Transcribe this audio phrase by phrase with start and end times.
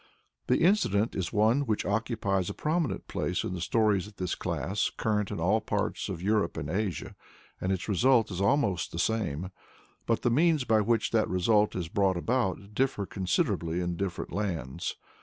[0.47, 4.89] The incident is one which occupies a prominent place in the stories of this class
[4.89, 7.15] current in all parts of Europe and Asia,
[7.61, 9.51] and its result is almost always the same.
[10.07, 14.95] But the means by which that result is brought about differ considerably in different lands.